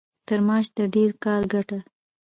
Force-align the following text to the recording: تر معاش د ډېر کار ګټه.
تر 0.27 0.39
معاش 0.47 0.67
د 0.77 0.79
ډېر 0.95 1.11
کار 1.23 1.41
ګټه. 1.53 1.79